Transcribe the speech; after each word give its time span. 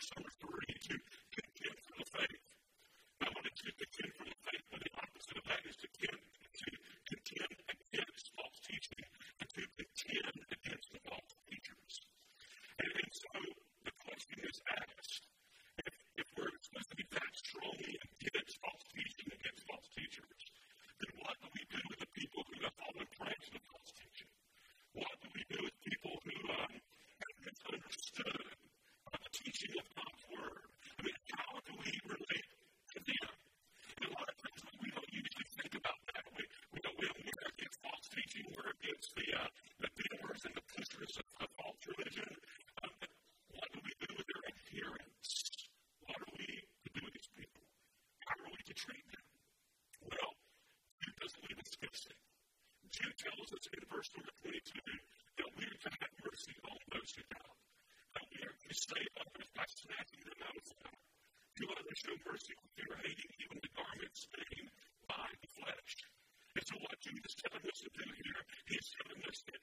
first 0.00 0.12
understood 0.16 0.59
It's 38.80 39.12
the, 39.12 39.28
uh, 39.36 39.48
the 39.84 39.90
failures 39.92 40.42
and 40.48 40.54
the 40.56 40.64
pushers 40.72 41.12
of, 41.20 41.26
of 41.44 41.48
false 41.60 41.82
religion. 41.84 42.32
Um, 42.80 42.92
what 43.52 43.68
do 43.76 43.78
we 43.84 43.92
do 44.00 44.08
with 44.16 44.24
their 44.24 44.44
adherents? 44.48 45.28
What 46.08 46.16
are 46.16 46.32
we 46.32 46.48
to 46.48 46.88
do 46.96 47.00
with 47.04 47.12
these 47.12 47.30
people? 47.36 47.60
How 48.24 48.40
are 48.40 48.52
we 48.52 48.62
to 48.72 48.76
treat 48.76 49.04
them? 49.12 49.26
Well, 50.00 50.32
Jude 51.04 51.18
doesn't 51.20 51.44
leave 51.44 51.60
us 51.60 51.72
guessing. 51.76 52.20
Jude 52.88 53.16
tells 53.20 53.48
us 53.52 53.64
in 53.68 53.82
verse 53.92 54.08
number 54.16 54.32
22 54.48 54.56
that 54.64 55.50
we 55.60 55.64
are 55.68 55.80
to 55.84 55.90
have 56.00 56.12
mercy 56.24 56.56
on 56.64 56.80
those 56.88 57.10
who 57.12 57.22
doubt, 57.36 57.56
that 58.16 58.26
we 58.32 58.38
are 58.48 58.56
to 58.64 58.70
save 58.72 59.12
others 59.20 59.48
by 59.52 59.66
snatching 59.68 60.22
them 60.24 60.40
out 60.40 60.56
of 60.56 60.64
power. 60.80 61.04
Do 61.60 61.64
others 61.68 61.98
show 62.00 62.16
mercy 62.24 62.52
when 62.56 62.72
they 62.80 62.86
are 62.88 63.00
hating 63.04 63.32
even 63.44 63.58
the 63.60 63.72
garments 63.76 64.24
stained 64.24 64.72
by 65.04 65.28
the 65.36 65.50
flesh. 65.52 65.92
And 66.56 66.64
so 66.66 66.74
what 66.82 66.96
Jude 66.98 67.22
is 67.22 67.36
telling 67.38 67.64
us 67.68 67.78
to 67.84 67.90
do 67.94 68.06
understand 69.30 69.59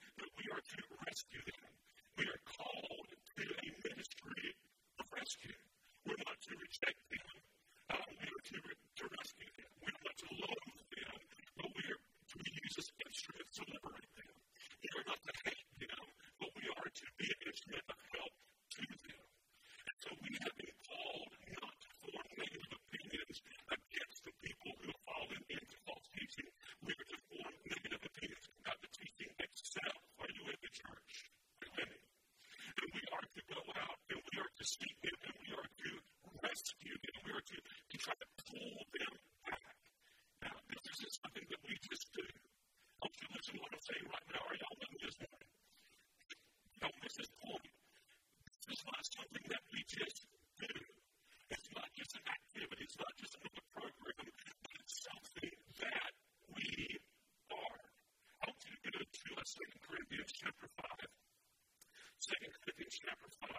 chapter 60.38 60.70
5. 60.70 60.86
2 61.02 62.38
Corinthians 62.62 62.98
chapter 63.02 63.30
5. 63.42 63.58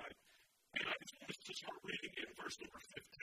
And 0.78 0.86
I 0.86 0.94
just 1.02 1.14
want 1.18 1.34
to 1.34 1.54
start 1.58 1.78
reading 1.82 2.14
in 2.22 2.30
verse 2.38 2.54
number 2.62 2.78
15. 2.78 3.17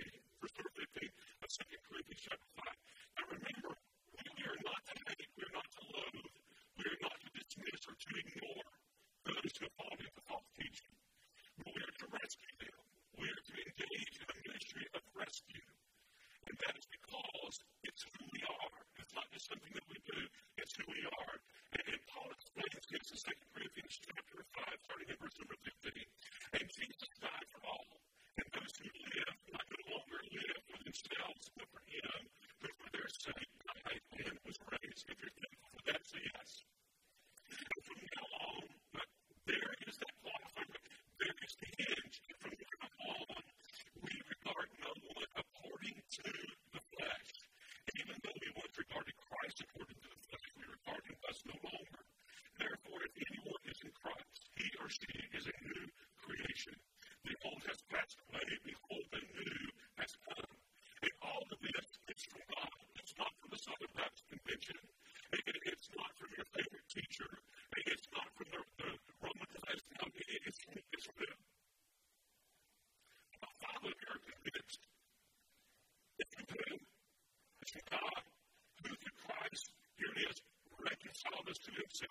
students 81.55 82.01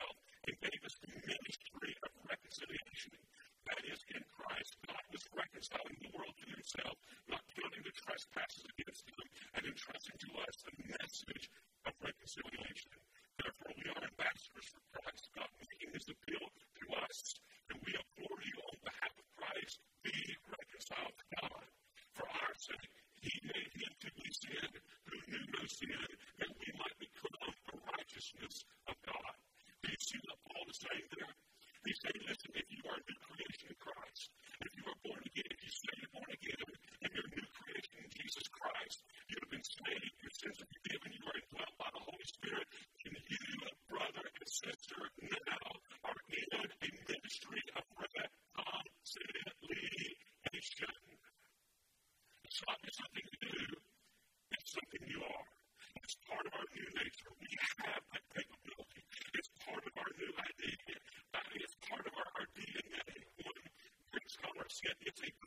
specifically 65.16 65.43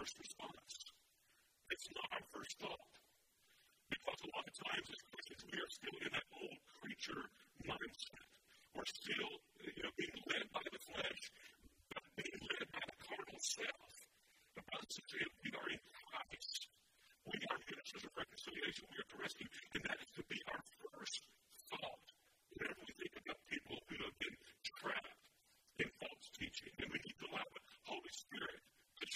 first 0.00 0.16
response. 0.16 0.72
It's 1.68 1.88
not 1.92 2.08
our 2.16 2.24
first 2.32 2.56
thought. 2.56 2.88
Because 3.92 4.20
a 4.24 4.28
lot 4.32 4.48
of 4.48 4.54
times 4.56 4.88
as 4.88 5.00
Christians, 5.12 5.44
we 5.44 5.60
are 5.60 5.72
still 5.76 5.96
in 6.00 6.10
that 6.16 6.24
old 6.40 6.56
creature 6.80 7.22
mindset. 7.68 8.24
We're 8.72 8.88
still 8.88 9.32
you 9.60 9.82
know, 9.84 9.92
being 10.00 10.16
led 10.24 10.48
by 10.56 10.64
the 10.72 10.80
flesh, 10.88 11.22
but 11.92 12.04
being 12.16 12.40
led 12.48 12.66
by 12.72 12.80
the 12.80 12.96
carnal 12.96 13.40
self. 13.44 13.92
The 14.56 14.64
Bible 14.72 14.88
says 14.88 15.20
if 15.20 15.32
we 15.44 15.50
are 15.52 15.68
in 15.68 15.82
Christ, 15.84 16.60
we 17.28 17.36
are 17.52 17.60
ministers 17.60 18.04
of 18.08 18.12
reconciliation, 18.16 18.88
we 18.88 18.96
are 19.04 19.08
to 19.12 19.18
rescue, 19.20 19.50
and 19.76 19.82
that 19.84 20.00
is 20.00 20.10
to 20.16 20.24
be 20.32 20.38
our 20.48 20.64
first 20.96 21.20
thought. 21.68 21.99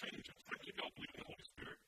change 0.04 0.28
us. 0.28 0.40
I 0.44 0.54
believe 0.60 0.76
y'all 0.76 0.92
in 1.00 1.12
the 1.16 1.24
Holy 1.24 1.46
Spirit. 1.48 1.80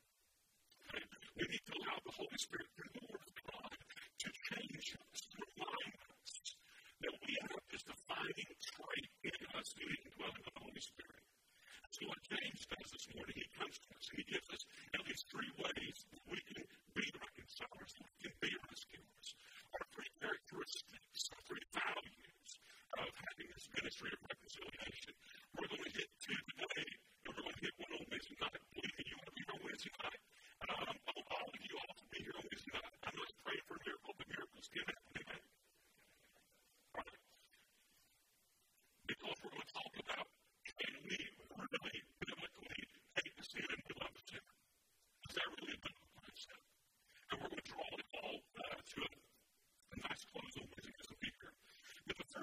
Okay? 0.89 1.05
We 1.37 1.45
need 1.53 1.65
to 1.69 1.73
allow 1.77 1.99
the 2.01 2.15
Holy 2.17 2.41
Spirit 2.41 2.69
through 2.73 2.93
the 2.97 3.05
Word 3.13 3.25
of 3.29 3.37
God 3.45 3.73
to 3.77 4.29
change 4.33 4.87
us, 4.97 5.19
to 5.21 5.37
remind 5.37 5.93
us 6.17 6.33
that 7.05 7.13
we 7.13 7.31
have 7.45 7.61
this 7.69 7.85
defining 7.85 8.51
trait 8.57 9.09
in 9.21 9.37
us 9.53 9.67
through 9.77 9.91
the 9.93 10.01
indwelling 10.09 10.45
of 10.49 10.55
the 10.57 10.65
Holy 10.65 10.81
Spirit. 10.81 11.21
That's 11.85 11.97
so 12.01 12.09
what 12.09 12.21
James 12.25 12.63
does 12.73 12.89
this 12.89 13.07
morning. 13.13 13.37
He 13.37 13.49
comes 13.53 13.77
to 13.85 13.89
us 13.93 14.07
and 14.09 14.17
he 14.17 14.25
gives 14.33 14.49
us 14.49 14.63
at 14.97 15.03
least 15.05 15.23
three 15.29 15.53
ways 15.61 15.97
that 16.09 16.25
we 16.33 16.39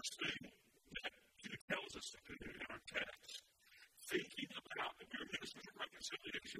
first 0.03 0.19
that 0.19 1.11
Peter 1.39 1.59
tells 1.71 1.95
us 1.95 2.11
to 2.11 2.19
do 2.35 2.35
in 2.43 2.59
our 2.67 2.81
text, 2.91 3.39
thinking 4.11 4.51
about 4.51 4.91
that 4.99 5.07
we 5.07 5.15
are 5.15 5.29
ministers 5.31 5.63
of 5.63 5.75
reconciliation 5.79 6.59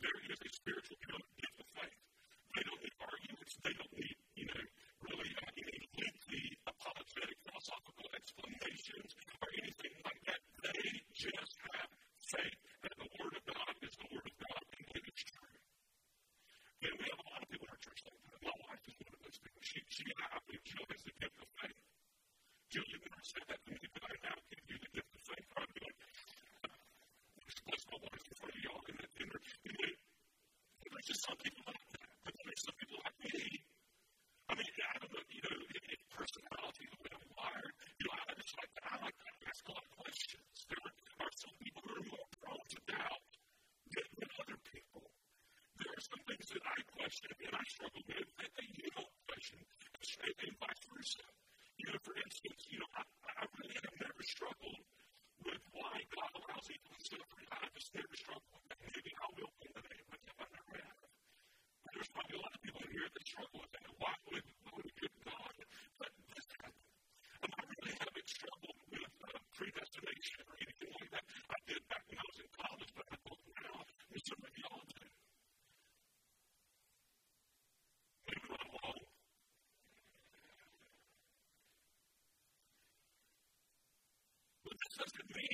there 0.00 0.18
is 0.30 0.38
a 0.38 0.50
spiritual 0.50 0.98
you 0.98 1.08
know, 1.12 1.22
gift 1.38 1.56
of 1.60 1.68
faith. 1.74 1.98
They 2.54 2.62
don't 2.64 2.80
need 2.82 2.96
arguments, 3.02 3.52
they 3.62 3.74
don't 3.74 3.94
need, 3.94 4.16
you 4.34 4.46
know, 4.50 4.62
really 5.04 5.30
uh, 5.34 5.60
any 5.60 5.78
lengthy 5.98 6.44
apologetic 6.66 7.38
philosophical 7.44 8.08
explanations 8.14 9.10
or 9.42 9.48
anything 9.58 9.94
like 10.04 10.20
that. 10.28 10.40
They 10.64 10.82
just 11.14 11.63
So 84.94 85.02
that's 85.02 85.12
going 85.12 85.48
to 85.50 85.53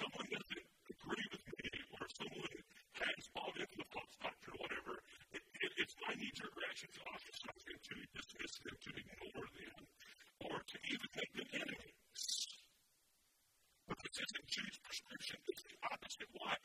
someone 0.00 0.28
doesn't 0.32 0.64
agree 0.88 1.26
with 1.28 1.44
me 1.44 1.68
or 1.92 2.04
someone 2.16 2.56
has 2.96 3.24
bought 3.36 3.56
into 3.60 3.76
the 3.76 3.88
false 3.92 4.14
doctrine, 4.16 4.56
or 4.56 4.60
whatever, 4.64 4.94
it, 5.36 5.42
it, 5.60 5.70
it's 5.76 5.96
my 6.00 6.12
knee 6.16 6.32
jerk 6.36 6.52
reaction 6.56 6.88
to 6.88 7.00
ostracize 7.04 7.62
them, 7.68 7.78
to 7.84 7.94
dismiss 8.16 8.54
them, 8.64 8.76
to 8.80 8.90
ignore 8.96 9.44
them, 9.44 9.80
or 10.48 10.56
to 10.56 10.76
even 10.88 11.08
make 11.16 11.32
them 11.36 11.48
enemies. 11.52 12.24
But 13.88 13.96
this 14.00 14.16
isn't 14.24 14.46
Jude's 14.48 14.80
prescription, 14.80 15.38
it's 15.52 15.64
the 15.68 15.76
opposite. 15.84 16.30
Why? 16.40 16.59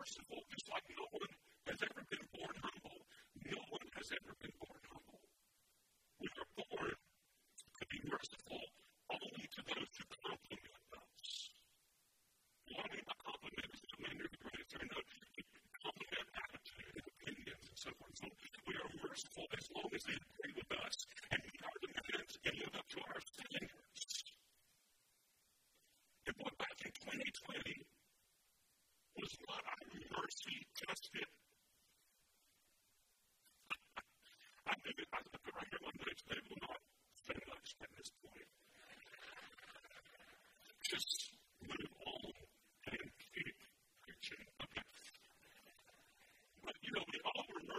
first 0.00 0.18
of 0.18 0.24
all, 0.32 0.42
just 0.50 0.70
like 0.72 0.82
no 0.96 1.29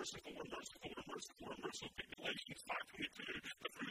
merciful, 0.01 0.33
we're 0.33 0.49
merciful, 0.49 0.89
we're 0.97 1.13
merciful, 1.13 1.45
we're 1.45 1.61
merciful. 1.61 1.93
Galatians 2.17 2.61
5.22, 2.65 3.37
the 3.61 3.69
fruit 3.69 3.90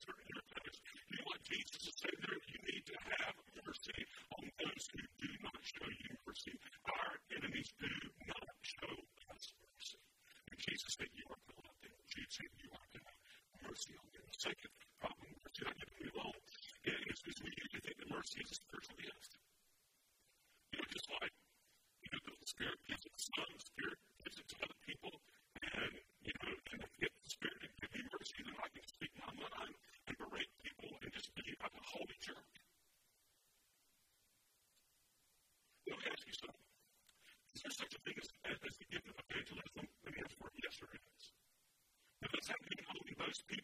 those 43.31 43.43
people. 43.47 43.60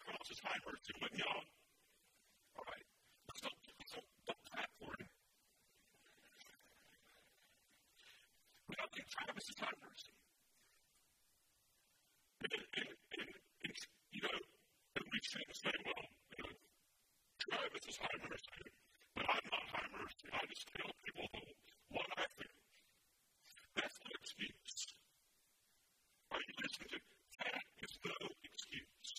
Cross 0.00 0.30
is 0.32 0.40
high 0.40 0.60
mercy, 0.66 0.92
wouldn't 1.00 1.20
y'all? 1.20 1.44
All 2.56 2.64
right. 2.66 2.86
Let's 3.28 3.40
don't, 3.40 3.60
let's 3.78 3.92
don't, 3.92 4.08
don't 4.26 4.42
clap 4.50 4.70
for 4.80 4.90
him. 4.98 5.08
But 8.68 8.76
I 8.80 8.86
think 8.94 9.06
Travis 9.10 9.46
is 9.48 9.58
high 9.60 9.78
mercy. 9.80 10.14
And, 12.40 12.52
and, 12.56 12.90
and, 13.20 13.30
and 13.30 13.74
you 14.10 14.20
know, 14.24 14.38
and 14.96 15.04
we 15.12 15.18
say 15.22 15.42
the 15.44 15.54
same, 15.54 15.82
well, 15.84 16.04
you 16.36 16.42
know, 16.44 16.56
Travis 17.38 17.84
is 17.84 17.98
high 18.00 18.18
mercy, 18.24 18.64
but 19.14 19.24
I'm 19.28 19.46
not 19.52 19.64
high 19.70 19.90
mercy. 19.92 20.26
I 20.32 20.42
just 20.48 20.64
tell 20.72 20.90
people 21.04 21.28
what 21.92 22.08
I 22.16 22.24
think. 22.40 22.54
That's 23.76 23.96
an 24.00 24.10
excuse. 24.16 24.96
Are 26.32 26.40
you 26.40 26.54
listening 26.64 26.90
to 26.94 27.00
that? 27.44 27.62
Is 27.80 27.96
no 28.04 28.16
excuse. 28.44 29.12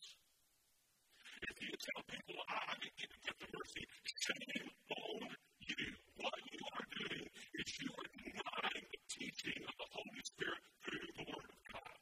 If 1.41 1.55
you 1.61 1.73
tell 1.81 2.01
people 2.05 2.37
I 2.45 2.77
didn't 2.77 2.97
get 3.25 3.35
the 3.41 3.47
mercy, 3.49 3.83
shame 4.21 4.69
on 4.93 5.33
you. 5.65 5.85
What 6.21 6.37
you 6.45 6.61
are 6.61 6.85
doing 6.93 7.25
is 7.57 7.67
you 7.81 7.89
are 7.89 8.09
denying 8.21 8.85
the 8.85 9.01
teaching 9.09 9.59
of 9.65 9.73
the 9.81 9.89
Holy 9.89 10.21
Spirit 10.21 10.61
through 10.85 11.09
the 11.17 11.25
Word 11.25 11.49
of 11.49 11.59
God. 11.73 11.97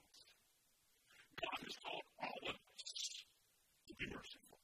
God 1.39 1.60
has 1.63 1.77
called 1.80 2.08
all 2.19 2.43
of 2.51 2.58
us 2.60 3.23
to 3.88 3.93
be 3.95 4.06
merciful, 4.12 4.60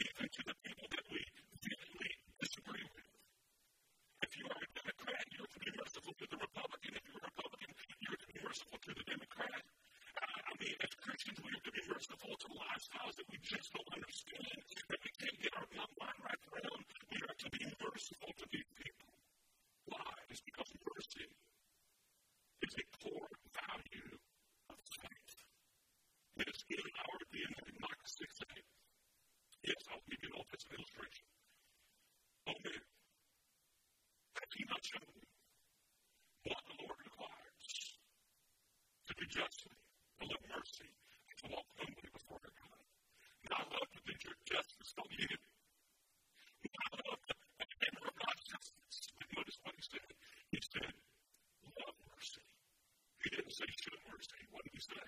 even 0.00 0.24
to 0.24 0.42
the 0.48 0.56
people 0.64 0.88
that 0.88 1.04
we 1.12 1.20
vehemently 1.60 2.12
disagree 2.40 2.86
with. 2.88 3.08
If 4.24 4.32
you 4.40 4.44
are 4.48 4.60
a 4.64 4.68
Democrat, 4.72 5.24
you're 5.36 5.52
to 5.52 5.60
be 5.60 5.70
merciful 5.76 6.12
to 6.16 6.26
the 6.32 6.38
Republican. 6.40 6.92
If 6.96 7.04
you're 7.04 7.20
a 7.20 7.28
Republican, 7.28 7.70
you're 8.00 8.20
to 8.24 8.28
be 8.32 8.40
merciful 8.54 8.78
to 8.86 8.94
the 8.94 9.02
Democrat. 9.10 9.62
Uh, 10.14 10.46
I 10.46 10.52
mean, 10.62 10.78
as 10.78 10.94
Christians, 11.02 11.42
we 11.42 11.50
are 11.50 11.64
to 11.66 11.74
be 11.74 11.82
merciful 11.90 12.38
to 12.38 12.48
lifestyles 12.54 13.18
that 13.18 13.26
we 13.26 13.38
just 13.42 13.66
don't 13.74 13.90
understand, 13.90 14.46
that 14.94 15.00
we 15.02 15.10
can't 15.18 15.38
get 15.42 15.52
our 15.58 15.66
mind 15.74 16.18
right 16.22 16.42
around. 16.54 16.82
We 17.10 17.18
are 17.18 17.34
to 17.34 17.48
be 17.50 17.66
merciful 17.82 18.30
to 18.30 18.46
these 18.54 18.70
people. 18.78 19.10
Why? 19.90 20.06
It's 20.30 20.38
because 20.46 20.70
mercy 20.86 21.26
is 22.62 22.72
a 22.78 22.84
core 23.02 23.34
value 23.58 24.14
of 24.70 24.78
faith. 25.02 25.34
It 26.38 26.46
is 26.46 26.62
in 26.70 26.86
our 26.94 27.18
DNA, 27.34 27.66
Micah 27.82 28.06
6 28.06 28.38
8. 28.54 28.62
Yes, 29.66 29.82
I'll 29.90 30.06
give 30.06 30.22
you 30.22 30.30
an 30.30 30.38
Old 30.38 30.46
Testament 30.46 30.78
illustration. 30.78 31.26
Oh 32.46 32.54
man, 32.62 32.82
have 34.38 34.50
he 34.54 34.62
not 34.70 34.82
shown 34.86 35.10
you 35.10 35.26
what 36.46 36.62
the 36.70 36.76
Lord 36.86 36.98
requires? 37.02 37.66
To 39.04 39.12
do 39.20 39.26
justly, 39.28 39.76
to 40.20 40.24
love 40.24 40.44
mercy, 40.48 40.88
and 40.88 41.36
to 41.40 41.46
walk 41.52 41.68
humbly 41.76 42.08
before 42.08 42.40
our 42.40 42.54
God. 42.56 42.80
And 43.44 43.52
I 43.52 43.62
love 43.68 43.88
to 43.92 44.00
do 44.00 44.14
your 44.16 44.36
justice, 44.48 44.96
don't 44.96 45.12
you? 45.12 45.28
And 45.28 46.72
I 46.72 46.88
love 47.04 47.20
to 47.20 47.34
hammer 47.84 48.04
of 48.08 48.16
God's 48.16 48.44
justice. 48.48 48.96
But 49.20 49.28
notice 49.36 49.58
what 49.60 49.76
he 49.76 49.84
said. 49.84 50.08
He 50.52 50.60
said, 50.64 50.92
love 51.68 51.96
mercy. 52.08 52.44
He 53.20 53.28
didn't 53.28 53.52
say 53.52 53.63
show 53.80 53.96
mercy. 54.06 54.40
What 54.54 54.62
did 54.64 54.74
he 54.74 54.82
say? 54.82 55.06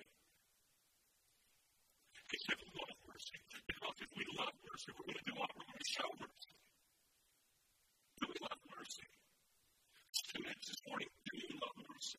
He 2.27 2.39
said 2.43 2.59
love 2.59 2.99
mercy. 3.07 3.39
Because 3.71 3.97
if 4.03 4.11
we 4.19 4.25
love 4.35 4.55
mercy, 4.67 4.91
we're 4.99 5.07
going 5.07 5.23
to 5.23 5.27
do 5.31 5.37
what? 5.39 5.51
We're 5.55 5.69
going 5.71 5.79
to 5.79 5.93
show 5.95 6.11
mercy. 6.19 6.55
Do 8.19 8.25
we 8.27 8.39
love 8.43 8.61
mercy? 8.67 9.07
Students 10.11 10.67
this 10.67 10.83
morning, 10.91 11.11
do 11.23 11.33
you 11.39 11.55
love 11.55 11.77
mercy? 11.87 12.19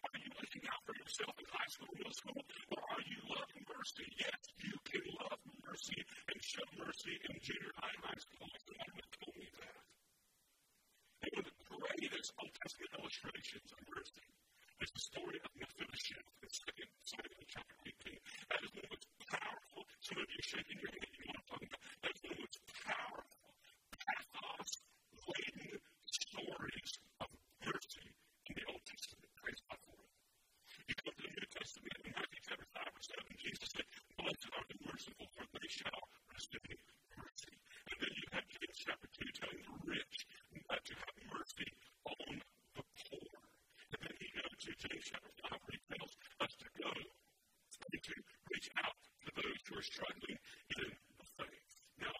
Are 0.00 0.18
you 0.22 0.30
looking 0.38 0.64
out 0.70 0.80
for 0.86 0.94
yourself 0.94 1.34
in 1.36 1.46
high 1.50 1.70
school, 1.74 1.90
middle 1.98 2.14
school, 2.14 2.40
or 2.70 2.80
are 2.80 3.04
you 3.04 3.20
loving 3.34 3.64
mercy? 3.66 4.06
Yes, 4.14 4.40
you 4.62 4.76
can 4.86 5.04
love 5.26 5.40
mercy 5.66 6.00
and 6.30 6.38
show 6.40 6.66
mercy 6.78 7.14
in 7.28 7.34
junior 7.42 7.72
high 7.76 7.92
and 7.98 8.04
high 8.08 8.20
school. 8.22 8.46
Someone 8.46 8.90
would 8.94 9.10
told 9.20 9.34
me 9.36 9.48
that. 9.58 9.82
One 11.20 11.44
of 11.44 11.46
the 11.50 11.56
greatest 11.66 12.30
Old 12.40 12.54
Testament 12.62 12.90
illustrations 12.96 13.68
of 13.74 13.80
mercy 13.90 14.24
is 14.80 14.92
the 14.96 15.04
story 15.12 15.36
of 15.44 15.50
Mephibosheth 15.60 16.24
in 16.40 16.48
2 16.48 16.56
Samuel 17.04 17.44
chapter 17.52 17.76
18. 17.84 18.16
That 18.48 18.60
is 18.64 18.70
one 18.72 18.88
of 18.88 18.96
the 18.96 18.96
most 18.96 19.08
powerful. 19.28 19.80
Some 20.00 20.16
of 20.16 20.28
you 20.32 20.40
shaking 20.40 20.78
your 20.80 20.88
head, 20.88 21.04
you 21.04 21.24
know 21.28 21.36
what 21.36 21.40
I'm 21.40 21.48
talking 21.52 21.68
about. 21.68 21.82
That 22.00 22.12
is 22.16 22.20
one 22.24 22.32
of 22.32 22.38
the 22.40 22.44
most 22.48 22.60
powerful, 22.80 23.48
pathos 24.00 24.70
laden 25.28 25.80
stories 26.08 26.92
of 27.20 27.28
mercy 27.60 28.08
in 28.48 28.52
the 28.56 28.64
Old 28.72 28.82
Testament. 28.88 29.30
Praise 29.36 29.60
God 29.68 29.80
for 29.84 30.00
it. 30.00 30.10
You 30.88 30.94
come 30.96 31.12
to 31.12 31.24
the 31.28 31.32
New 31.36 31.48
Testament 31.52 31.94
in 32.00 32.10
Matthew 32.16 32.40
chapter 32.40 32.68
5 32.72 32.88
or 32.88 33.04
7, 33.04 33.36
Jesus 33.36 33.68
said, 33.76 33.86
Blessed 34.16 34.48
are 34.56 34.64
the 34.64 34.78
merciful, 34.88 35.28
for 35.36 35.44
they 35.60 35.68
shall 35.68 36.02
receive 36.32 36.80
mercy. 37.20 37.52
And 37.84 37.96
then 38.00 38.12
you 38.16 38.26
have 38.32 38.46
James 38.48 38.78
chapter 38.80 39.08
2 39.12 39.28
telling 39.44 39.60
the 39.60 39.76
rich 39.92 40.16
uh, 40.72 40.80
to 40.80 40.92
have 41.04 41.16
mercy 41.28 41.68
on 42.08 42.32
the 42.80 42.84
poor. 42.96 43.36
And 43.92 44.00
then 44.08 44.14
he 44.16 44.30
chapter 44.80 45.28
5 45.44 45.60
where 45.60 45.76
tells 45.92 46.16
us 46.40 46.52
to 46.56 46.68
go 46.80 46.88
and 46.88 48.00
to 48.00 48.14
reach 48.48 48.68
out 48.80 48.96
to 48.96 49.28
those 49.36 49.60
who 49.68 49.76
are 49.76 49.84
struggling 49.84 50.40
in 50.80 50.88
the 50.88 51.26
faith. 51.36 51.68
Now, 52.00 52.16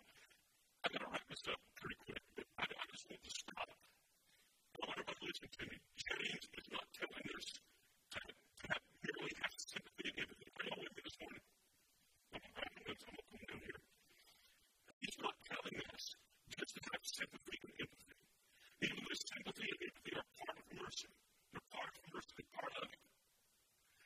I'm 0.85 0.93
going 0.93 1.09
to 1.09 1.09
wrap 1.09 1.25
this 1.33 1.41
up 1.49 1.57
pretty 1.81 1.97
quick, 2.05 2.21
but 2.37 2.45
I, 2.61 2.69
I 2.69 2.85
just 2.93 3.09
want 3.09 3.23
to 3.25 3.33
stop. 3.33 3.65
I 3.65 4.77
want 4.77 4.93
everybody 4.93 5.17
to 5.17 5.25
listen 5.25 5.49
to 5.49 5.63
me. 5.73 5.77
James 6.05 6.45
is 6.53 6.69
not 6.69 6.85
telling 6.93 7.27
us 7.33 7.47
to, 7.49 8.21
to 8.21 8.65
have, 8.77 8.85
merely 9.09 9.33
have 9.41 9.55
sympathy 9.57 10.05
and 10.13 10.17
empathy. 10.21 10.49
Are 10.53 10.65
y'all 10.69 10.81
with 10.85 10.93
me 10.93 11.01
this 11.01 11.17
morning? 11.17 11.45
I'm 12.37 12.45
grabbing 12.45 12.85
notes. 12.85 13.05
I'm 13.09 13.15
going 13.17 13.25
to 13.25 13.37
come 13.41 13.45
down 13.57 13.61
here. 13.65 13.81
He's 15.01 15.17
not 15.25 15.37
telling 15.49 15.77
us 15.97 16.05
just 16.61 16.77
to 16.77 16.81
have 16.93 17.05
sympathy 17.09 17.57
and 17.65 17.73
empathy. 17.89 18.17
Even 18.85 19.01
though 19.01 19.17
sympathy 19.17 19.65
and 19.65 19.81
empathy 19.81 20.13
are 20.13 20.29
part 20.45 20.57
of 20.61 20.67
mercy, 20.77 21.09
they're 21.51 21.71
part 21.75 21.91
of 21.91 22.03
mercy, 22.15 22.33
they're 22.39 22.55
part 22.55 22.75
of 22.79 22.87
it. 22.95 23.03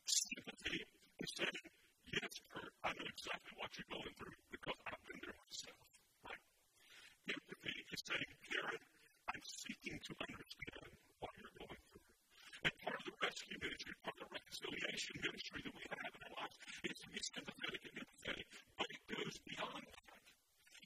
Sympathy 0.09 0.81
is 1.21 1.31
saying, 1.37 1.69
yes, 2.09 2.33
Kurt, 2.49 2.73
I 2.85 2.91
know 2.97 3.05
exactly 3.05 3.53
what 3.61 3.71
you're 3.77 3.93
going 3.93 4.15
through 4.17 4.37
because 4.49 4.79
I've 4.89 5.05
been 5.05 5.21
there 5.21 5.37
myself. 5.37 5.85
Right? 6.25 6.45
Empathy 7.29 7.77
is 7.93 8.01
saying, 8.01 8.33
Karen, 8.49 8.85
I'm 9.29 9.45
seeking 9.45 10.01
to 10.01 10.13
understand 10.25 10.89
what 11.21 11.33
you're 11.37 11.57
going 11.61 11.83
through. 11.93 12.09
And 12.65 12.73
part 12.81 12.97
of 12.97 13.05
the 13.05 13.17
rescue 13.21 13.59
ministry, 13.61 13.93
part 14.01 14.17
of 14.17 14.25
the 14.25 14.31
reconciliation 14.95 15.27
ministry 15.27 15.61
that 15.67 15.75
we 15.75 15.85
have 15.91 16.13
in 16.15 16.23
our 16.23 16.35
lives 16.39 16.57
is 16.87 16.99
to 17.03 17.09
be 17.11 17.19
sympathetic 17.19 17.83
and 17.83 17.97
empathetic, 17.99 18.47
but 18.79 18.87
it 18.95 19.03
goes 19.11 19.35
beyond 19.43 19.83
that. 19.91 20.23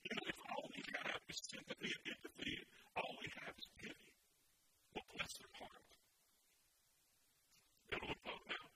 You 0.00 0.10
know, 0.16 0.24
if 0.32 0.38
all 0.48 0.64
we 0.72 0.80
have 0.96 1.20
is 1.28 1.38
sympathy 1.44 1.90
and 1.92 2.04
empathy, 2.16 2.56
all 2.96 3.12
we 3.20 3.28
have 3.36 3.52
is 3.52 3.68
pity, 3.76 4.08
well, 4.96 5.04
bless 5.12 5.32
their 5.36 5.52
heart. 5.60 5.84
It'll 7.92 8.08
look 8.08 8.22
low 8.24 8.40
now. 8.48 8.66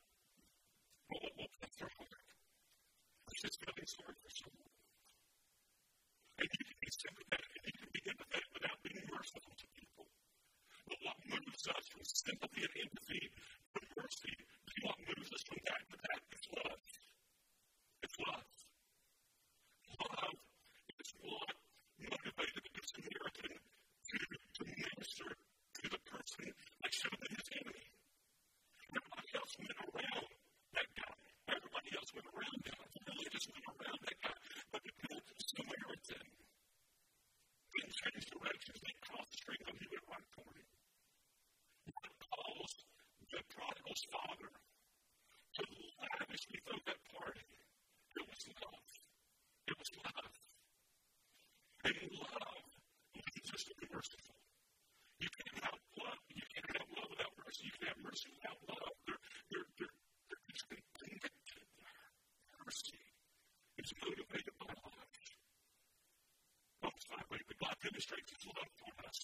Well, 1.08 1.20
well, 1.24 1.34
well, 1.40 1.50
bless 1.56 1.74
their 1.80 1.92
heart. 1.96 2.20
It's 3.32 3.40
just 3.40 3.56
feeling 3.56 3.88
sorry 3.88 4.16
for 4.20 4.32
someone. 4.36 4.72
And 6.44 6.48
you 6.52 6.60
can 6.60 6.76
be 6.76 6.90
sympathetic 6.92 7.50
and 7.56 7.72
you 7.72 7.80
can 7.80 7.92
be 7.96 8.02
empathetic 8.04 8.50
without 8.52 8.78
being 8.84 9.00
merciful 9.08 9.54
to 9.56 9.66
people. 9.80 10.04
But 10.92 10.98
what 11.08 11.16
moves 11.24 11.64
us 11.72 11.84
from 11.88 12.04
sympathy 12.04 12.68
and 12.68 12.74
empathy 12.84 13.22
to 13.32 13.80
mercy, 13.96 14.34
what 14.82 14.98
moves 15.04 15.30
us 15.30 15.42
from 15.46 15.60
that 15.62 15.82
to 15.92 15.96
that 16.00 16.20
is 16.34 16.44
love. 16.58 16.82
It's 18.02 18.18
love. 18.18 18.50
Love 20.02 20.38
is 20.98 21.10
what 21.22 21.54
motivated 22.02 22.64
the 22.66 22.82
Samaritan 22.82 23.52
to, 23.62 24.16
to 24.18 24.62
minister 24.66 25.28
to 25.30 25.82
the 25.86 26.00
person 26.02 26.46
that 26.50 26.90
should 26.90 27.14
have 27.14 27.22
been 27.22 27.36
his 27.38 27.50
enemy. 27.62 27.86
Everybody 28.90 29.30
else 29.38 29.52
went 29.54 29.76
around 29.86 30.28
that 30.74 30.88
guy. 30.98 31.14
Everybody 31.46 31.90
else 31.94 32.10
went 32.10 32.28
around 32.32 32.60
him. 32.66 32.78
The 32.82 33.00
religious 33.06 33.46
went 33.54 33.66
around 33.70 34.00
that 34.02 34.18
guy. 34.18 34.38
But 34.72 34.80
the 34.82 34.92
good 34.98 35.24
Samaritan 35.36 36.26
didn't 37.70 37.96
change 38.02 38.24
directions. 38.34 38.78
They 38.82 38.94
crossed 38.98 39.30
the 39.30 39.38
street 39.38 39.62
and 39.68 39.76
he 39.78 39.86
went 39.94 40.06
right 40.10 40.28
toward 40.34 40.56
him. 40.58 40.70
What 41.92 42.10
caused 42.18 42.80
the 43.30 43.42
prodigal's 43.92 44.04
father 44.08 44.48
to 44.48 45.62
lavishly 46.00 46.58
throw 46.64 46.80
that 46.88 47.00
party? 47.12 47.44
It 48.16 48.24
was 48.24 48.40
love. 48.64 48.88
It 49.68 49.76
was 49.76 49.90
love. 50.00 50.32
And 51.84 51.96
love 52.16 52.64
leads 53.12 53.50
us 53.52 53.64
to 53.68 53.74
be 53.76 53.86
merciful. 53.92 54.36
You 55.20 55.28
can't 55.28 55.58
have 55.60 55.76
love. 56.00 56.20
You 56.32 56.46
can't 56.56 56.72
have 56.72 56.88
love 56.96 57.08
without 57.12 57.32
mercy. 57.36 57.68
You 57.68 57.74
can't 57.76 57.92
have 57.92 58.00
mercy 58.00 58.28
without 58.32 58.60
love. 58.64 58.94
They're, 59.04 59.22
they're, 59.52 59.68
they're, 59.76 59.96
they're 60.28 60.44
just 60.48 60.64
connected. 60.72 61.32
Mercy 62.64 62.96
is 63.76 63.92
motivated 64.00 64.54
by 64.56 64.72
love. 64.72 65.04
Notice 66.80 67.06
that 67.12 67.26
way, 67.28 67.40
but 67.44 67.56
God 67.60 67.76
demonstrates 67.84 68.30
His 68.40 68.44
love 68.56 68.72
for 68.80 68.92
us. 69.04 69.20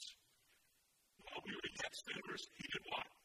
While 1.24 1.40
we 1.46 1.57
were 1.57 1.72
yet 1.72 1.92
sinners, 1.96 2.42
He 2.52 2.68
did 2.68 2.85
what? 2.92 3.17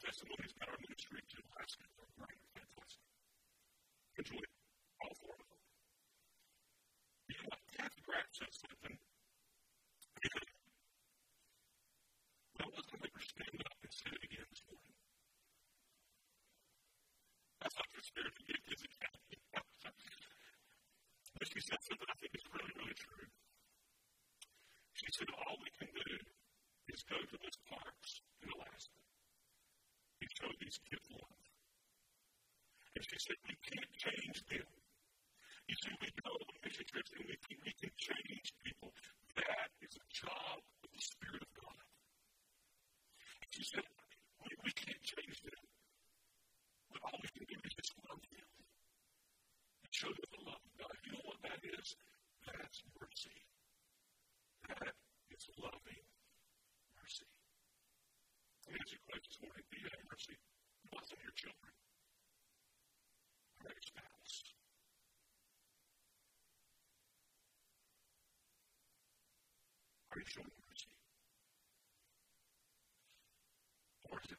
testimonies 0.00 0.52
about 0.56 0.72
our 0.72 0.80
ministry 0.80 1.20
to 1.28 1.38
Alaska 1.52 1.84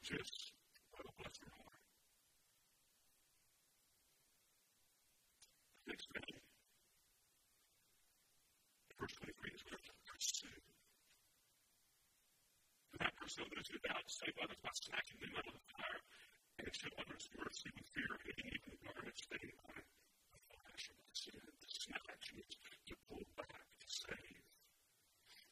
righteous, 0.02 0.50
I 0.98 1.06
will 1.06 1.14
bless 1.14 1.38
their 1.38 1.54
heart. 1.54 1.78
The 5.86 5.94
next 5.94 6.06
thing, 6.10 6.34
verse 8.98 9.14
23 9.22 9.54
is 9.54 9.62
we 9.62 9.70
have 9.78 9.86
to 9.86 9.94
pursue. 10.02 10.58
Do 12.90 12.96
not 12.98 13.14
pursue 13.14 13.46
those 13.46 13.70
who 13.70 13.78
doubt, 13.86 14.02
save 14.10 14.34
others 14.42 14.58
by 14.58 14.74
smacking 14.74 15.22
them 15.22 15.38
out 15.38 15.46
of 15.46 15.54
the 15.54 15.66
fire, 15.70 16.02
and 16.58 16.74
show 16.74 16.90
others 16.98 17.30
mercy 17.38 17.70
with 17.70 17.86
fear, 17.94 18.10
hitting 18.26 18.50
even 18.58 18.74
the 18.74 18.82
garments 18.82 19.22
they 19.30 19.54
by 19.62 19.78
the 19.78 20.42
flash 20.50 20.84
of 20.90 20.98
the 20.98 21.14
sin. 21.14 21.46
To 21.46 21.68
snatch 21.70 22.26
means 22.34 22.58
to 22.90 22.94
pull 23.06 23.22
back, 23.38 23.54
to 23.54 23.86
save. 23.86 24.42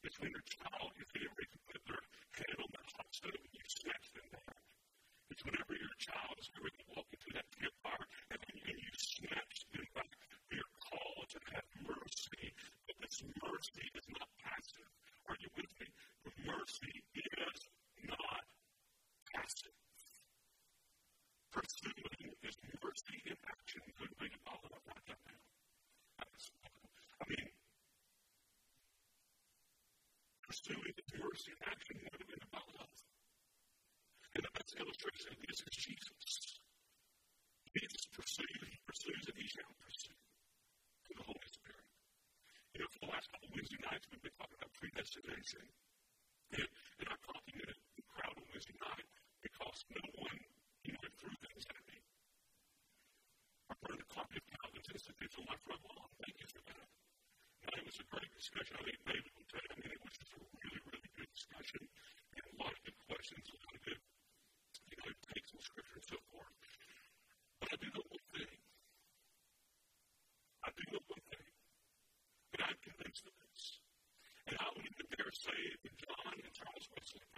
It's 0.02 0.18
when 0.18 0.34
your 0.34 0.42
child, 0.42 0.90
if 0.98 1.06
they 1.14 1.22
ever 1.22 1.44
put 1.70 1.82
their 1.86 2.02
head 2.34 2.56
on 2.58 2.70
the 2.74 2.82
hot 2.98 3.06
stove 3.14 3.38
and 3.38 3.54
you 3.54 3.66
snap 3.70 3.99
Charles, 6.00 6.50
who 6.56 6.69
illustration 34.80 35.36
is 35.48 35.60
Jesus. 35.70 36.19
Saved, 75.32 75.86
John 76.02 76.34
and 76.34 76.54
Charles 76.54 76.88
Wesley 76.96 77.29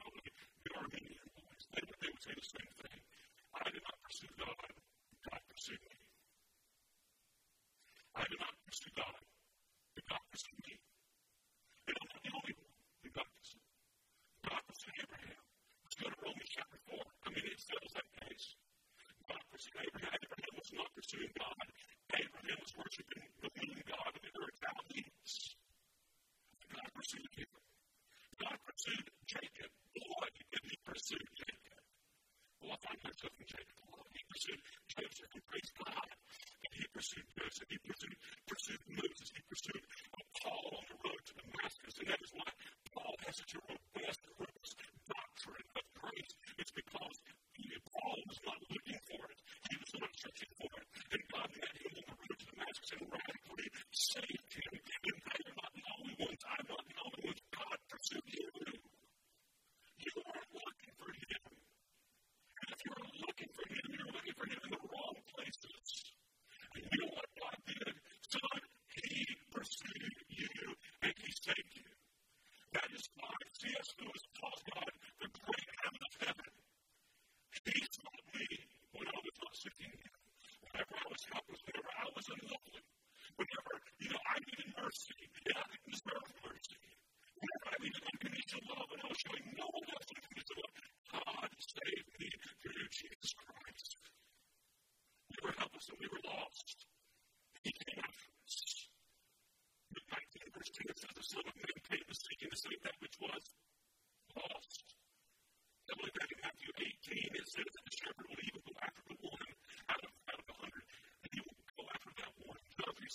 circumstances 33.23 33.79
of 33.79 33.87
law. 33.95 34.03
He 34.11 34.23
pursued 34.27 34.61
Joseph 34.99 35.31
and 35.31 35.45
praised 35.47 35.73
God. 35.79 36.11
And 36.67 36.73
he 36.75 36.85
pursued 36.91 37.29
Joseph. 37.39 37.69
He 37.71 37.79
pursued, 37.87 38.17
pursued 38.51 38.83
Moses. 38.91 39.29
He 39.31 39.43
pursued 39.47 39.85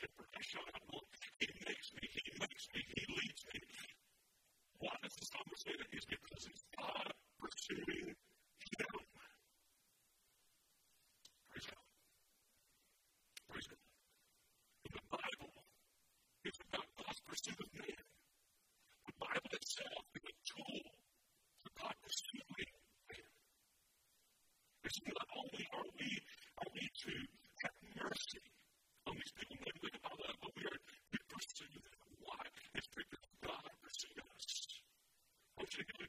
shepherd. 0.00 0.28
I 0.32 0.42
shall 0.42 0.64
not 0.72 0.82
want. 0.92 1.06
He 1.40 1.48
makes 1.68 1.88
me, 1.96 2.08
he 2.08 2.32
makes 2.40 2.66
me, 2.74 2.80
he 2.96 3.04
leads 3.12 3.44
me. 3.52 3.60
Why 4.80 4.94
does 5.02 5.14
the 5.16 5.26
psalmist 5.26 5.64
say 5.64 5.74
that 5.78 5.88
he's 5.92 6.06
given? 6.06 6.19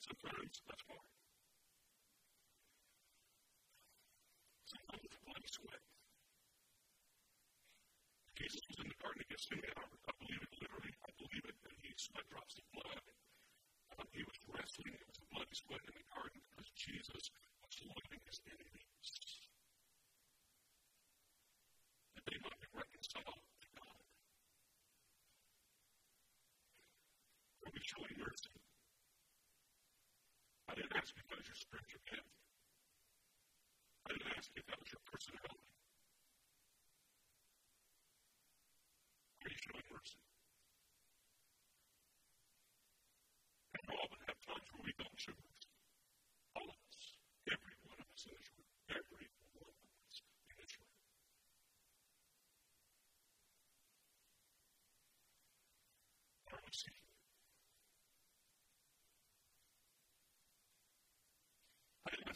sometimes 0.00 0.62
much 0.68 0.82
more. 0.90 1.04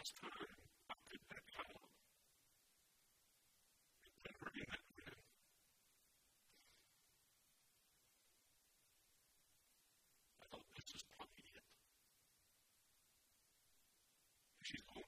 last 0.00 0.16
time, 0.16 0.32
how 0.88 0.96
could 1.12 1.20
that? 1.28 1.44
It 4.00 4.16
never 4.24 4.48
be 4.56 4.64
that. 4.64 4.80
I 10.40 10.44
thought 10.48 10.64
this 10.72 10.88
is 10.96 11.04
probably 11.12 11.44
she's 14.64 14.80
going, 14.88 15.04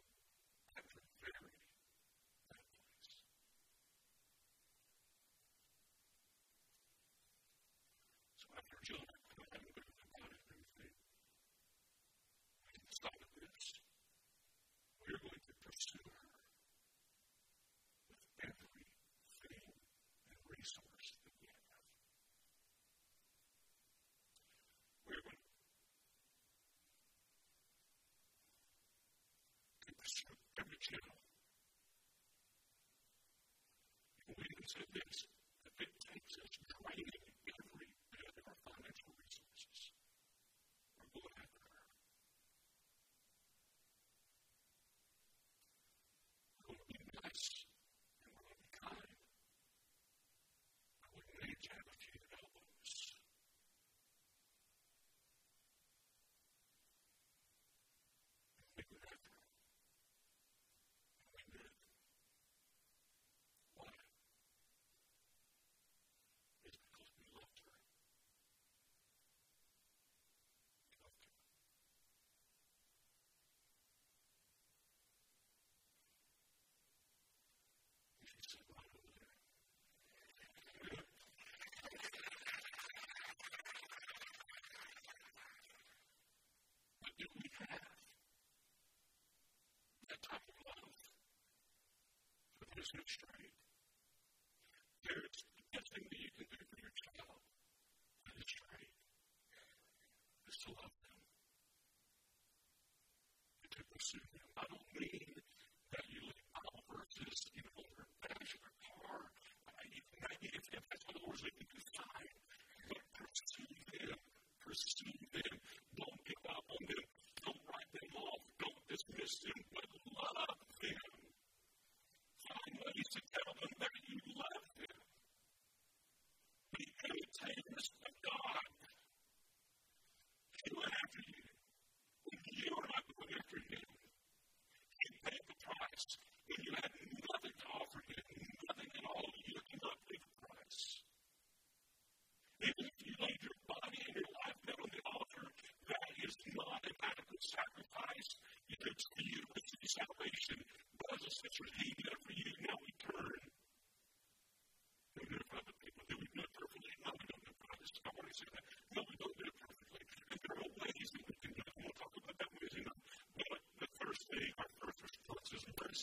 I've 0.76 0.84
been 0.92 1.08
buried 1.24 1.40
that 1.40 2.68
place. 2.92 3.16
So 8.36 8.52
after 8.60 8.76
Jill 8.84 9.11
channel. 30.82 31.14
William 34.26 34.66
said 34.66 34.90
this, 34.90 35.26
if 35.62 35.74
it 35.78 35.94
takes 36.02 36.34
us 36.42 36.50
praying 36.66 37.21
his 92.82 92.90
head 92.98 93.06
straight. 93.06 93.54
There's 95.06 95.38
nothing 95.70 96.02
that 96.02 96.18
you 96.18 96.30
can 96.34 96.46
do 96.50 96.58
for 96.66 96.78
your 96.82 96.94
child. 96.98 97.38
That 98.26 98.34
is 98.42 98.48
straight. 98.50 98.90
It's 100.50 100.58
to 100.66 100.74
love 100.74 101.01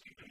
you 0.06 0.29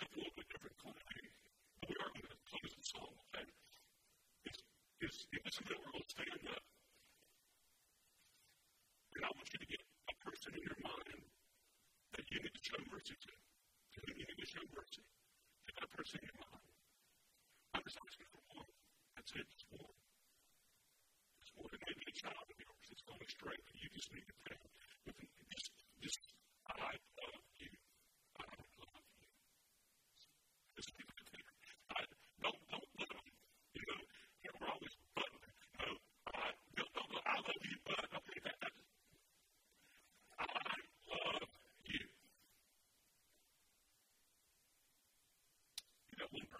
A 0.00 0.06
little 0.16 0.32
bit 0.36 0.48
different 0.48 0.76
climate, 0.80 1.32
but 1.80 1.90
we 1.90 1.96
are 2.00 2.08
going 2.08 2.24
to 2.24 2.40
come 2.48 2.60
as 2.64 2.72
a 2.72 2.84
song, 2.88 3.14
and 3.36 3.48
it's 4.48 4.62
it 5.02 5.04
doesn't 5.04 5.28
is 5.28 5.28
in 5.32 5.40
this 5.44 5.60
real 5.68 5.80
world, 5.92 6.04
stay 6.08 6.24
on 6.32 6.59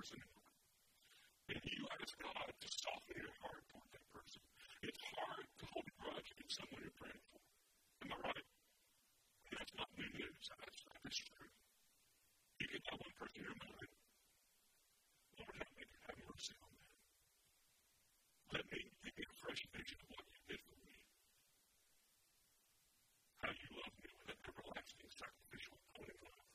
person 0.01 0.17
anymore. 0.17 0.49
And 1.53 1.61
you 1.77 1.85
ask 2.01 2.17
God 2.25 2.49
to 2.57 2.69
soften 2.73 3.21
your 3.21 3.37
heart 3.45 3.61
toward 3.69 3.85
that 3.93 4.07
person. 4.17 4.41
It's 4.81 4.97
hard 5.13 5.45
to 5.45 5.65
hold 5.77 5.85
a 5.85 5.95
grudge 6.01 6.29
against 6.33 6.57
someone 6.57 6.81
you're 6.81 6.97
praying 6.97 7.21
for. 7.29 7.45
Am 8.09 8.17
I 8.17 8.19
right? 8.33 8.49
And 9.45 9.53
that's 9.61 9.77
not 9.77 9.93
new 10.01 10.09
news. 10.17 10.41
That's, 10.57 10.81
that 10.89 11.05
is 11.05 11.21
true. 11.21 11.53
You 12.65 12.69
can 12.73 12.81
tell 12.89 12.97
one 12.97 13.13
person 13.13 13.45
in 13.45 13.53
your 13.53 13.61
mind, 13.61 13.93
Lord, 15.37 15.53
help 15.61 15.75
me 15.77 15.85
have 15.85 16.17
mercy 16.17 16.57
on 16.65 16.73
them. 16.73 16.89
Let 18.57 18.65
me 18.73 18.81
give 19.05 19.15
me 19.21 19.25
a 19.29 19.35
fresh 19.37 19.63
vision 19.69 20.01
of 20.01 20.09
what 20.17 20.25
you 20.33 20.41
did 20.49 20.61
for 20.65 20.81
me. 20.81 20.97
How 23.45 23.53
you 23.53 23.69
love 23.77 23.95
me 24.01 24.09
with 24.17 24.33
an 24.33 24.41
everlasting 24.49 25.13
sacrificial 25.13 25.77
atoning 25.93 26.25
love. 26.25 26.49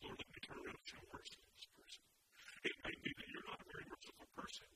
Lord, 0.00 0.16
let 0.16 0.28
me 0.32 0.40
turn 0.40 0.64
around 0.64 0.80
to 0.80 0.92
your 0.96 1.08
mercy 1.12 1.43
person. 4.34 4.66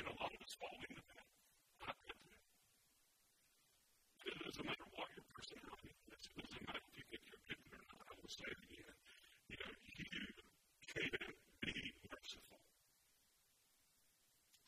And 0.00 0.08
a 0.08 0.14
lot 0.16 0.32
of 0.32 0.40
us 0.40 0.54
fall 0.56 0.78
into 0.88 1.04
that. 1.04 1.26
Not 1.84 1.96
good 2.08 2.16
to 2.16 2.28
It 4.28 4.40
doesn't 4.40 4.64
matter 4.64 4.88
what 4.96 5.08
your 5.12 5.26
personality 5.36 5.92
is. 6.08 6.22
It 6.24 6.34
doesn't 6.40 6.64
matter 6.64 6.88
if 6.88 6.96
you 6.96 7.04
think 7.12 7.22
you're 7.28 7.44
good 7.44 7.60
or 7.76 7.84
not. 7.92 8.08
I 8.08 8.14
will 8.16 8.32
say 8.32 8.48
it 8.48 8.60
again. 8.64 8.96
You 9.52 9.56
know, 9.60 9.72
you 9.84 10.04
can 10.08 11.12
be 11.60 11.74
merciful 12.08 12.60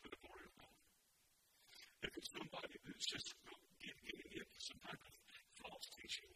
for 0.04 0.08
the 0.12 0.20
glory 0.20 0.44
of 0.44 0.54
God. 0.60 0.76
If 2.04 2.12
it's 2.20 2.30
somebody 2.36 2.76
who's 2.84 3.06
just 3.08 3.32
getting 3.80 4.28
into 4.28 4.60
some 4.60 4.80
type 4.84 5.00
of 5.00 5.14
false 5.64 5.88
teaching, 5.96 6.32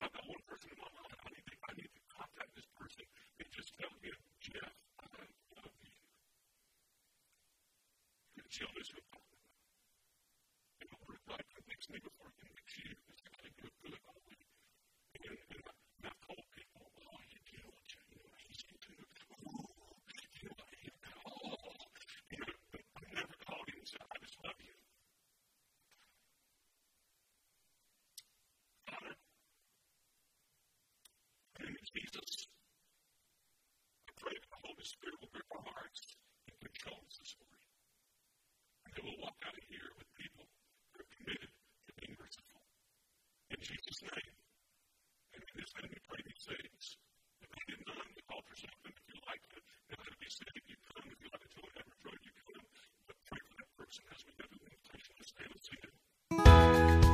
I've 0.00 0.12
got 0.12 0.24
one 0.24 0.44
person 0.48 0.72
in 0.72 0.78
my 0.80 0.88
life. 0.88 1.20
I 1.20 1.28
need 1.32 1.46
to, 1.48 1.56
I 1.68 1.72
need 1.76 1.92
to 1.92 2.02
contact 2.12 2.50
this 2.56 2.68
person 2.76 3.04
and 3.40 3.48
just 3.52 3.72
tell 3.76 3.92
him, 4.00 4.16
Jeff, 4.40 4.85
she 8.56 8.64
always 8.64 8.88
will 8.88 9.04
follow 9.12 9.28
him. 9.36 9.44
And 10.80 10.88
over 10.96 11.12
at 11.12 11.24
life, 11.28 11.50
it 11.60 11.64
makes 11.68 11.92
me 11.92 12.00
before 12.00 12.32
him 12.40 12.55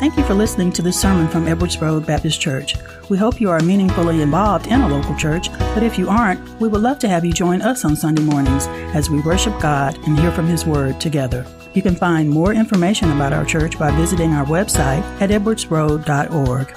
Thank 0.03 0.16
you 0.16 0.24
for 0.24 0.34
listening 0.34 0.72
to 0.72 0.82
this 0.82 1.00
sermon 1.00 1.28
from 1.28 1.46
Edwards 1.46 1.80
Road 1.80 2.05
Baptist 2.05 2.40
Church. 2.40 2.74
We 3.09 3.16
hope 3.16 3.40
you 3.40 3.50
are 3.50 3.61
meaningfully 3.61 4.20
involved 4.20 4.66
in 4.66 4.80
a 4.80 4.88
local 4.88 5.14
church, 5.14 5.48
but 5.53 5.84
if 5.84 5.96
you 5.96 6.09
aren't, 6.09 6.40
we 6.61 6.66
would 6.66 6.80
love 6.80 6.98
to 6.98 7.09
have 7.09 7.24
you 7.24 7.32
join 7.32 7.62
us 7.62 7.84
on 7.84 7.94
Sunday 7.94 8.22
mornings 8.22 8.66
as 8.96 9.09
we 9.09 9.20
worship 9.20 9.61
God 9.61 9.96
and 10.05 10.18
hear 10.18 10.32
from 10.32 10.48
His 10.48 10.66
Word 10.66 11.00
together. 11.00 11.46
You 11.74 11.82
can 11.82 11.94
find 11.94 12.28
more 12.28 12.53
information 12.53 13.12
about 13.12 13.32
our 13.32 13.44
church 13.44 13.78
by 13.78 13.92
visiting 13.92 14.32
our 14.32 14.44
website 14.44 15.05
at 15.20 15.30
edwardsroad.org. 15.30 16.76